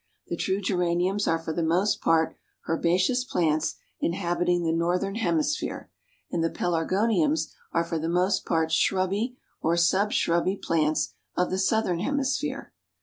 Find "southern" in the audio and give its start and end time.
11.59-11.99